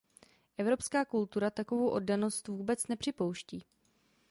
Evropská 0.57 1.05
kultura 1.05 1.49
takovou 1.49 1.89
oddanost 1.89 2.47
vůbec 2.47 2.87
nepřipouští. 2.87 3.65